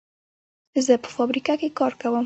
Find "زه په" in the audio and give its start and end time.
0.85-1.09